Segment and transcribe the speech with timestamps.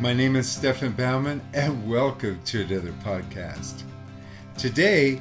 [0.00, 3.82] My name is Stefan Baumann, and welcome to another podcast.
[4.56, 5.20] Today,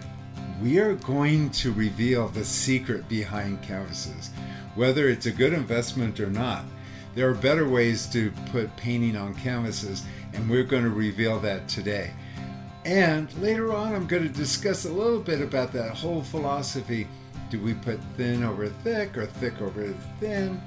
[0.61, 4.29] we are going to reveal the secret behind canvases.
[4.75, 6.63] Whether it's a good investment or not,
[7.15, 11.67] there are better ways to put painting on canvases, and we're going to reveal that
[11.67, 12.11] today.
[12.85, 17.07] And later on, I'm going to discuss a little bit about that whole philosophy.
[17.49, 20.61] Do we put thin over thick or thick over thin?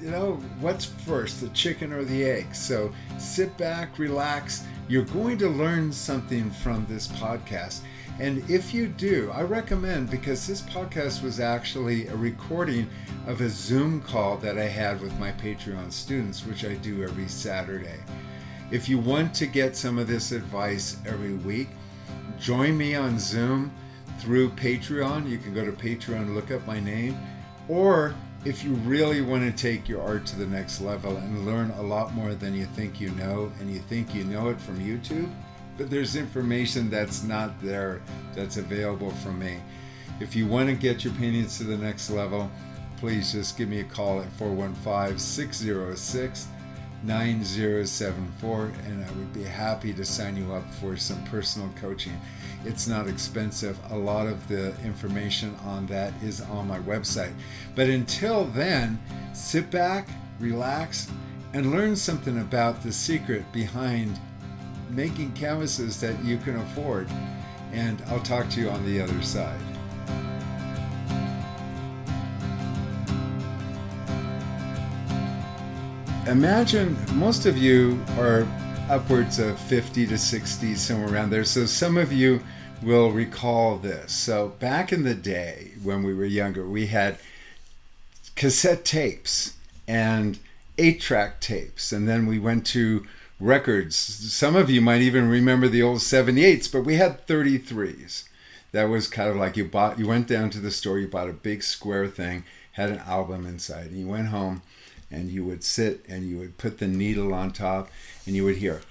[0.00, 2.54] You know, what's first, the chicken or the egg?
[2.54, 4.64] So sit back, relax.
[4.88, 7.80] You're going to learn something from this podcast.
[8.18, 12.88] And if you do, I recommend because this podcast was actually a recording
[13.26, 17.28] of a Zoom call that I had with my Patreon students, which I do every
[17.28, 17.98] Saturday.
[18.70, 21.68] If you want to get some of this advice every week,
[22.38, 23.72] join me on Zoom
[24.18, 25.28] through Patreon.
[25.28, 27.18] You can go to Patreon, look up my name,
[27.68, 31.70] or if you really want to take your art to the next level and learn
[31.72, 34.78] a lot more than you think you know, and you think you know it from
[34.80, 35.30] YouTube,
[35.76, 38.00] but there's information that's not there
[38.34, 39.58] that's available from me.
[40.20, 42.50] If you want to get your paintings to the next level,
[42.96, 46.48] please just give me a call at 415 606
[47.02, 52.20] 9074 and I would be happy to sign you up for some personal coaching.
[52.64, 53.78] It's not expensive.
[53.90, 57.32] A lot of the information on that is on my website.
[57.74, 59.00] But until then,
[59.32, 61.10] sit back, relax,
[61.52, 64.18] and learn something about the secret behind
[64.90, 67.08] making canvases that you can afford.
[67.72, 69.69] And I'll talk to you on the other side.
[76.26, 78.46] Imagine most of you are
[78.90, 81.44] upwards of 50 to 60, somewhere around there.
[81.44, 82.42] So some of you
[82.82, 84.14] will recall this.
[84.14, 87.18] So back in the day when we were younger, we had
[88.36, 89.56] cassette tapes
[89.88, 90.38] and
[90.76, 93.06] eight track tapes, and then we went to
[93.40, 93.96] records.
[93.96, 98.24] Some of you might even remember the old 78s, but we had 33s.
[98.72, 101.30] That was kind of like you bought, you went down to the store, you bought
[101.30, 104.62] a big square thing, had an album inside, and you went home
[105.10, 107.90] and you would sit and you would put the needle on top
[108.26, 108.82] and you would hear.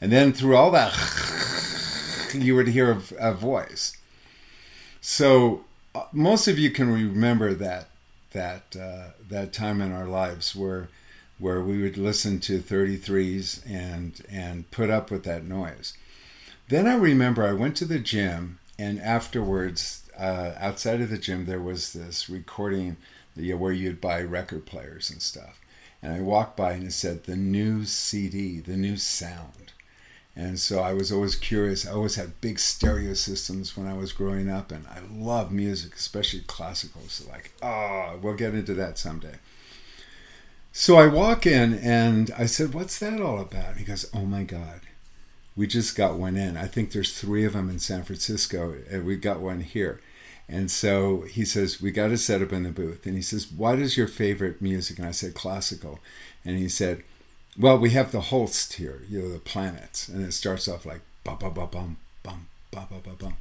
[0.00, 0.92] And then through all that
[2.34, 3.96] you would hear a, a voice.
[5.00, 7.88] So uh, most of you can remember that
[8.32, 10.88] that uh, that time in our lives where
[11.38, 15.94] where we would listen to 33s and and put up with that noise.
[16.68, 21.46] Then i remember i went to the gym and afterwards uh, outside of the gym,
[21.46, 22.96] there was this recording
[23.34, 25.60] you know, where you'd buy record players and stuff.
[26.02, 29.72] And I walked by and it said the new CD, the new sound.
[30.34, 31.86] And so I was always curious.
[31.86, 35.94] I always had big stereo systems when I was growing up, and I love music,
[35.94, 37.00] especially classical.
[37.08, 39.36] So, like, oh, we'll get into that someday.
[40.72, 43.78] So I walk in and I said, What's that all about?
[43.78, 44.82] He goes, Oh my God,
[45.56, 46.58] we just got one in.
[46.58, 50.02] I think there's three of them in San Francisco, and we got one here.
[50.48, 53.06] And so he says, We got to set up in the booth.
[53.06, 54.98] And he says, What is your favorite music?
[54.98, 55.98] And I said, Classical.
[56.44, 57.02] And he said,
[57.58, 60.08] Well, we have the Holst here, you know, the planets.
[60.08, 63.36] And it starts off like ba ba ba bum, bum, ba ba ba bum.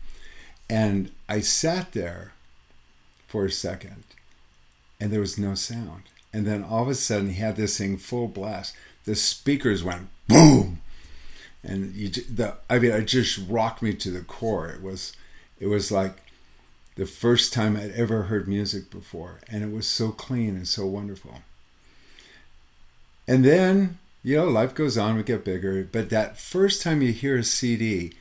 [0.69, 2.33] And I sat there
[3.27, 4.03] for a second
[4.99, 6.03] and there was no sound.
[6.33, 8.75] And then all of a sudden he had this thing full blast.
[9.05, 10.81] The speakers went boom.
[11.63, 14.69] And you, the, I mean, it just rocked me to the core.
[14.69, 15.13] It was,
[15.59, 16.17] it was like
[16.95, 20.85] the first time I'd ever heard music before, and it was so clean and so
[20.85, 21.41] wonderful.
[23.27, 27.11] And then, you know, life goes on, we get bigger, but that first time you
[27.11, 28.13] hear a CD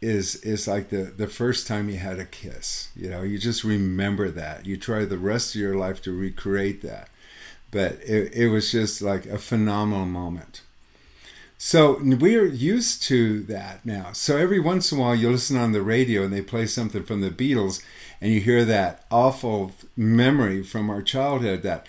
[0.00, 2.88] is is like the the first time you had a kiss.
[2.96, 4.66] You know, you just remember that.
[4.66, 7.08] You try the rest of your life to recreate that.
[7.70, 10.62] But it, it was just like a phenomenal moment.
[11.62, 14.12] So we're used to that now.
[14.12, 17.04] So every once in a while, you listen on the radio and they play something
[17.04, 17.84] from the Beatles,
[18.20, 21.86] and you hear that awful memory from our childhood that.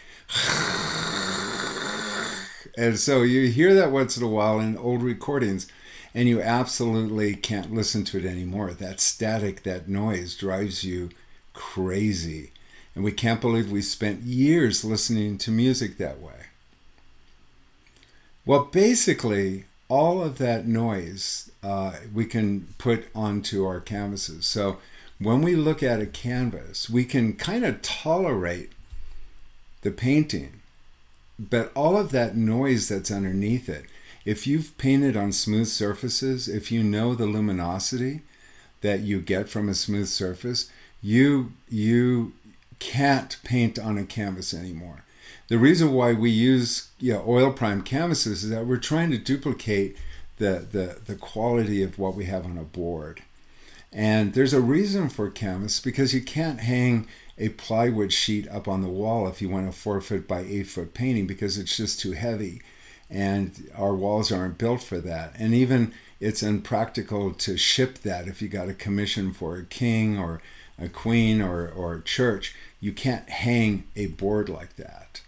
[2.78, 5.68] And so you hear that once in a while in old recordings,
[6.14, 8.74] and you absolutely can't listen to it anymore.
[8.74, 11.10] That static, that noise drives you
[11.54, 12.52] crazy.
[12.96, 16.48] And we can't believe we spent years listening to music that way.
[18.46, 24.46] Well, basically, all of that noise uh, we can put onto our canvases.
[24.46, 24.78] So
[25.22, 28.72] when we look at a canvas, we can kind of tolerate
[29.82, 30.62] the painting,
[31.38, 33.86] but all of that noise that's underneath it,
[34.26, 38.22] if you've painted on smooth surfaces, if you know the luminosity
[38.82, 40.72] that you get from a smooth surface,
[41.02, 42.34] you you
[42.80, 45.04] can't paint on a canvas anymore
[45.50, 49.20] The reason why we use you know, oil prime canvases is that we're trying to
[49.20, 49.98] duplicate
[50.40, 53.22] the, the, the quality of what we have on a board.
[53.94, 57.08] And there's a reason for canvas because you can't hang
[57.38, 60.68] a plywood sheet up on the wall if you want a four foot by eight
[60.68, 62.62] foot painting because it's just too heavy.
[63.10, 65.34] And our walls aren't built for that.
[65.38, 70.18] And even it's impractical to ship that if you got a commission for a king
[70.18, 70.42] or
[70.80, 72.56] a queen or, or a church.
[72.80, 75.22] You can't hang a board like that.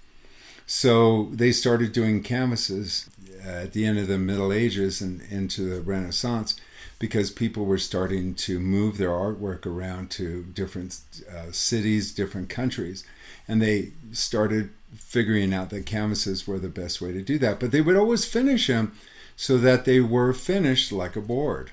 [0.65, 3.09] So they started doing canvases
[3.45, 6.55] uh, at the end of the Middle Ages and into the Renaissance
[7.03, 13.03] because people were starting to move their artwork around to different uh, cities, different countries,
[13.45, 17.59] and they started figuring out that canvases were the best way to do that.
[17.59, 18.93] But they would always finish them
[19.35, 21.71] so that they were finished like a board.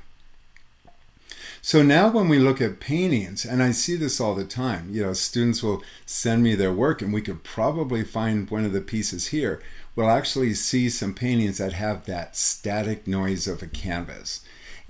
[1.63, 5.01] So now when we look at paintings, and I see this all the time, you
[5.01, 8.81] know, students will send me their work and we could probably find one of the
[8.81, 9.63] pieces here.
[9.95, 14.41] We'll actually see some paintings that have that static noise of a canvas.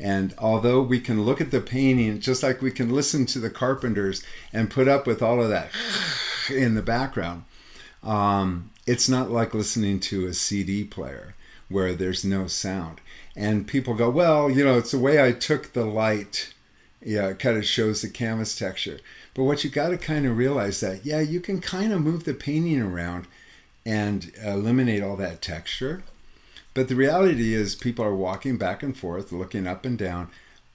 [0.00, 3.50] And although we can look at the painting just like we can listen to the
[3.50, 5.70] carpenters and put up with all of that
[6.50, 7.44] in the background,
[8.02, 11.34] um, it's not like listening to a CD player
[11.68, 13.00] where there's no sound.
[13.36, 16.54] And people go, well, you know, it's the way I took the light.
[17.02, 19.00] Yeah, it kind of shows the canvas texture.
[19.34, 22.24] But what you got to kind of realize that, yeah, you can kind of move
[22.24, 23.26] the painting around
[23.86, 26.02] and eliminate all that texture
[26.74, 30.28] but the reality is, people are walking back and forth, looking up and down,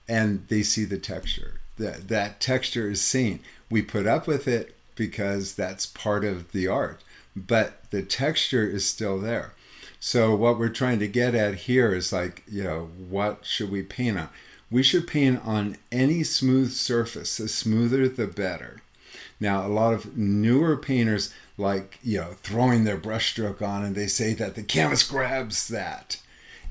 [0.07, 1.59] and they see the texture.
[1.77, 3.39] That that texture is seen.
[3.69, 7.03] We put up with it because that's part of the art,
[7.35, 9.53] but the texture is still there.
[9.99, 13.81] So what we're trying to get at here is like, you know, what should we
[13.81, 14.29] paint on?
[14.69, 17.37] We should paint on any smooth surface.
[17.37, 18.81] The smoother, the better.
[19.39, 24.07] Now, a lot of newer painters like, you know, throwing their brushstroke on and they
[24.07, 26.21] say that the canvas grabs that.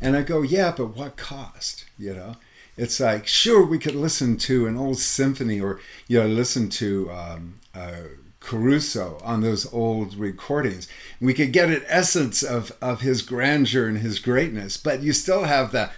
[0.01, 1.85] And I go, yeah, but what cost?
[1.99, 2.37] You know,
[2.77, 7.11] it's like, sure, we could listen to an old symphony or, you know, listen to
[7.11, 8.03] um, uh,
[8.41, 10.87] Caruso on those old recordings.
[11.21, 15.45] We could get an essence of, of his grandeur and his greatness, but you still
[15.45, 15.93] have that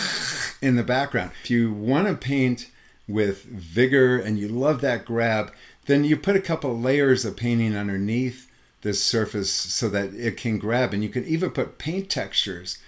[0.62, 1.32] in the background.
[1.42, 2.70] If you want to paint
[3.08, 5.52] with vigor and you love that grab,
[5.90, 8.50] then you put a couple layers of painting underneath
[8.82, 10.94] this surface so that it can grab.
[10.94, 12.78] And you can even put paint textures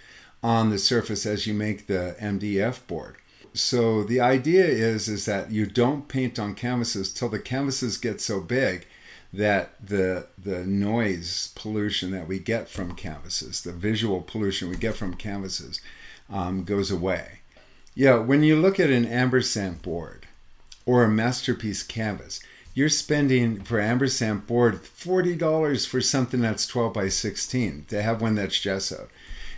[0.43, 3.17] on the surface as you make the MDF board.
[3.55, 8.21] So the idea is is that you don't paint on canvases till the canvases get
[8.21, 8.87] so big
[9.33, 14.95] that the the noise pollution that we get from canvases, the visual pollution we get
[14.95, 15.81] from canvases,
[16.31, 17.41] um, goes away.
[17.95, 20.27] Yeah, when you look at an ampersand board
[20.87, 22.41] or a masterpiece canvas,
[22.75, 28.35] you're spending for ampersand board $40 for something that's 12 by 16 to have one
[28.35, 29.09] that's gesso.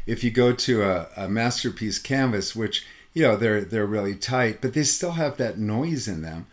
[0.07, 2.85] If you go to a, a masterpiece canvas, which
[3.15, 6.47] you know they're they're really tight, but they still have that noise in them.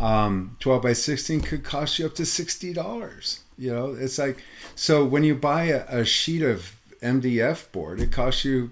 [0.00, 3.40] Um, 12 by 16 could cost you up to $60.
[3.56, 4.38] You know, it's like
[4.74, 8.70] so when you buy a, a sheet of MDF board, it costs you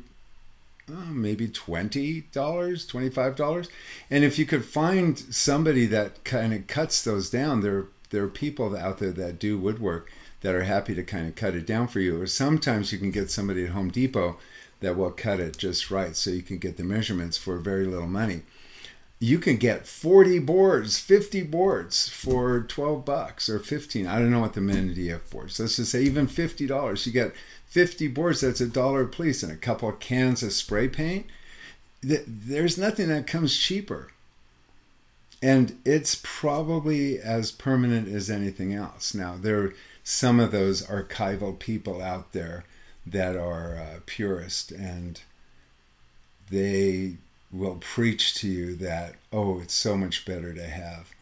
[0.91, 3.69] uh, maybe $20, $25.
[4.11, 8.29] And if you could find somebody that kind of cuts those down, there, there are
[8.29, 10.11] people out there that do woodwork
[10.43, 12.21] that are happy to kind of cut it down for you.
[12.21, 14.37] Or sometimes you can get somebody at Home Depot
[14.81, 18.07] that will cut it just right so you can get the measurements for very little
[18.07, 18.43] money.
[19.21, 24.07] You can get 40 boards, 50 boards for 12 bucks or 15.
[24.07, 25.59] I don't know what the minimum MDF boards.
[25.59, 27.07] Let's just say even $50.
[27.07, 27.33] You get
[27.67, 31.27] 50 boards, that's a dollar a piece, and a couple of cans of spray paint.
[32.03, 34.13] There's nothing that comes cheaper.
[35.43, 39.15] And it's probably as permanent as anything else.
[39.15, 42.65] Now, there are some of those archival people out there
[43.07, 45.21] that are uh, purist and
[46.51, 47.17] they
[47.55, 51.15] will preach to you that, oh, it's so much better to have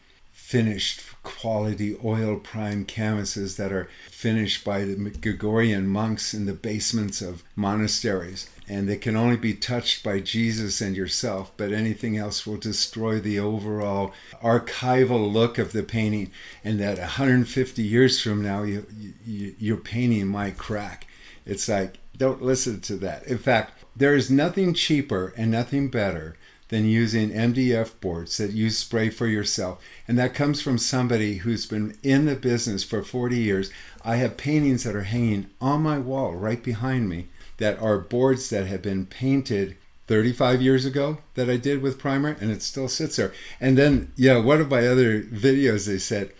[0.53, 7.23] finished quality oil prime canvases that are finished by the Gregorian monks in the basements
[7.23, 8.47] of monasteries.
[8.69, 13.19] And they can only be touched by Jesus and yourself, but anything else will destroy
[13.19, 14.13] the overall
[14.43, 16.29] archival look of the painting.
[16.63, 18.85] And that 150 years from now, you,
[19.25, 21.07] you, your painting might crack.
[21.47, 23.25] It's like, don't listen to that.
[23.25, 26.35] In fact, there is nothing cheaper and nothing better
[26.69, 29.83] than using MDF boards that you spray for yourself.
[30.07, 33.69] And that comes from somebody who's been in the business for 40 years.
[34.03, 38.49] I have paintings that are hanging on my wall right behind me that are boards
[38.49, 42.87] that have been painted 35 years ago that I did with primer and it still
[42.87, 43.33] sits there.
[43.61, 46.31] And then, yeah, one of my other videos, they said,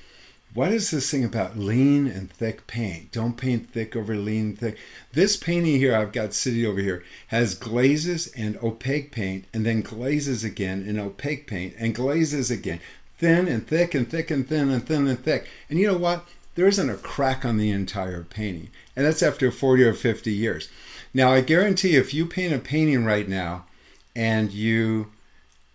[0.54, 3.12] what is this thing about lean and thick paint?
[3.12, 4.78] Don't paint thick over lean thick.
[5.14, 9.82] This painting here I've got sitting over here has glazes and opaque paint, and then
[9.82, 12.80] glazes again and opaque paint, and glazes again.
[13.18, 15.48] Thin and thick and thick and thin and thin and thick.
[15.70, 16.26] And you know what?
[16.56, 18.70] There isn't a crack on the entire painting.
[18.96, 20.70] And that's after 40 or 50 years.
[21.14, 23.66] Now, I guarantee if you paint a painting right now
[24.16, 25.12] and you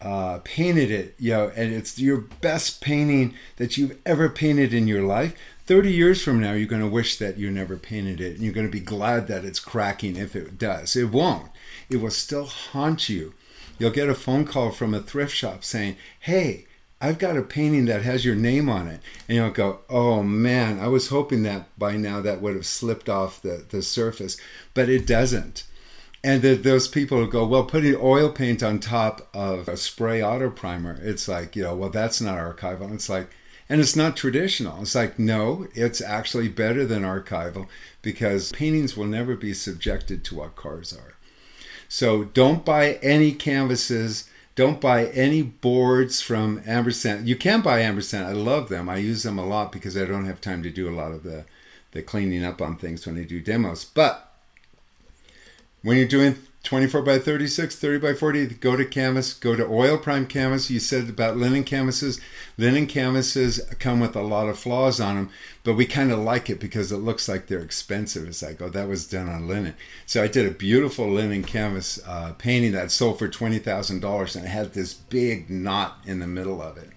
[0.00, 4.86] uh, painted it, you know, and it's your best painting that you've ever painted in
[4.86, 5.34] your life,
[5.66, 8.54] 30 years from now, you're going to wish that you never painted it and you're
[8.54, 10.96] going to be glad that it's cracking if it does.
[10.96, 11.50] It won't.
[11.90, 13.34] It will still haunt you.
[13.78, 16.66] You'll get a phone call from a thrift shop saying, Hey,
[17.02, 19.02] I've got a painting that has your name on it.
[19.28, 23.10] And you'll go, Oh man, I was hoping that by now that would have slipped
[23.10, 24.38] off the, the surface,
[24.72, 25.64] but it doesn't.
[26.24, 30.22] And the, those people who go, well, putting oil paint on top of a spray
[30.22, 32.92] auto primer, it's like, you know, well, that's not archival.
[32.92, 33.30] It's like,
[33.68, 34.82] and it's not traditional.
[34.82, 37.68] It's like, no, it's actually better than archival
[38.02, 41.14] because paintings will never be subjected to what cars are.
[41.88, 44.28] So don't buy any canvases.
[44.54, 47.28] Don't buy any boards from Ampersand.
[47.28, 48.26] You can buy Ampersand.
[48.26, 48.88] I love them.
[48.88, 51.22] I use them a lot because I don't have time to do a lot of
[51.22, 51.44] the,
[51.92, 53.84] the cleaning up on things when I do demos.
[53.84, 54.27] But
[55.82, 59.96] when you're doing 24 by 36, 30 by 40, go to canvas, go to oil
[59.96, 60.70] prime canvas.
[60.70, 62.20] You said about linen canvases.
[62.58, 65.30] Linen canvases come with a lot of flaws on them,
[65.62, 68.26] but we kind of like it because it looks like they're expensive.
[68.26, 69.74] It's like, oh, that was done on linen.
[70.04, 74.48] So I did a beautiful linen canvas uh, painting that sold for $20,000 and it
[74.48, 76.90] had this big knot in the middle of it.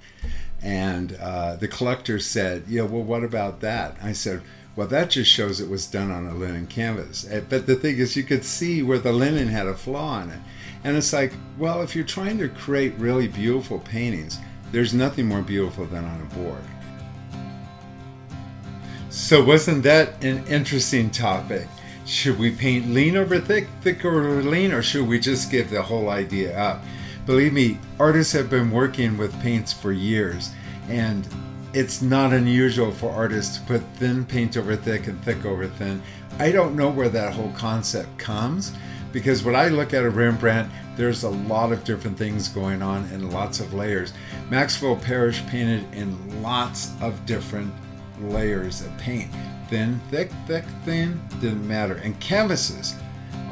[0.61, 3.97] And uh, the collector said, yeah, well, what about that?
[4.01, 4.41] I said,
[4.75, 7.28] well, that just shows it was done on a linen canvas.
[7.30, 10.30] Eh, but the thing is, you could see where the linen had a flaw in
[10.30, 10.40] it.
[10.84, 14.40] And it's like, well, if you're trying to create really beautiful paintings,
[14.72, 16.63] there's nothing more beautiful than on a board.
[19.10, 21.68] So, wasn't that an interesting topic?
[22.06, 25.82] Should we paint lean over thick, thick over lean, or should we just give the
[25.82, 26.82] whole idea up?
[27.25, 30.51] Believe me, artists have been working with paints for years,
[30.88, 31.28] and
[31.74, 36.01] it's not unusual for artists to put thin paint over thick and thick over thin.
[36.38, 38.74] I don't know where that whole concept comes
[39.12, 43.04] because when I look at a Rembrandt, there's a lot of different things going on
[43.06, 44.13] and lots of layers.
[44.50, 47.74] Maxwell Parrish painted in lots of different
[48.22, 49.32] layers of paint.
[49.70, 51.96] Thin, thick, thick, thin, didn't matter.
[51.96, 52.96] And canvases,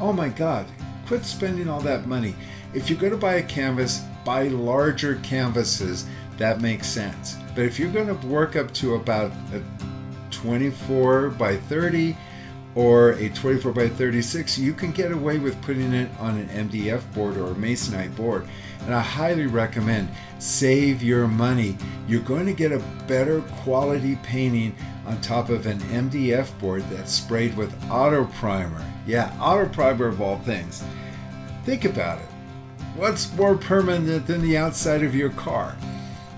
[0.00, 0.66] oh my God,
[1.06, 2.34] quit spending all that money.
[2.74, 6.06] If you're going to buy a canvas, buy larger canvases.
[6.36, 7.36] That makes sense.
[7.54, 9.62] But if you're going to work up to about a
[10.30, 12.16] 24 by 30
[12.74, 17.12] or a 24 by 36, you can get away with putting it on an MDF
[17.12, 18.46] board or a masonite board.
[18.84, 21.76] And I highly recommend save your money.
[22.06, 24.74] You're going to get a better quality painting
[25.06, 28.84] on top of an MDF board that's sprayed with auto primer.
[29.06, 30.84] Yeah, auto primer of all things.
[31.64, 32.28] Think about it.
[32.96, 35.76] What's more permanent than the outside of your car?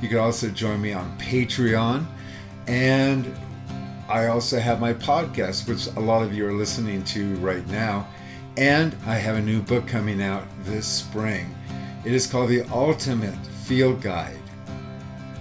[0.00, 2.06] You can also join me on Patreon.
[2.66, 3.34] And
[4.08, 8.08] I also have my podcast, which a lot of you are listening to right now.
[8.56, 11.54] And I have a new book coming out this spring.
[12.04, 14.38] It is called The Ultimate Field Guide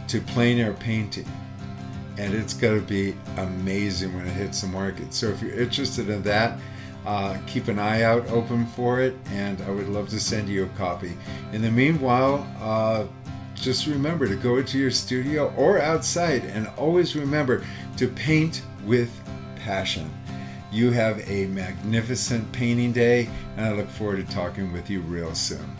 [0.07, 1.27] to Plein Air Painting.
[2.17, 5.13] And it's going to be amazing when it hits the market.
[5.13, 6.59] So if you're interested in that,
[7.05, 10.65] uh, keep an eye out open for it, and I would love to send you
[10.65, 11.17] a copy.
[11.51, 13.05] In the meanwhile, uh,
[13.61, 17.63] just remember to go into your studio or outside and always remember
[17.97, 19.11] to paint with
[19.55, 20.09] passion.
[20.71, 25.35] You have a magnificent painting day, and I look forward to talking with you real
[25.35, 25.77] soon.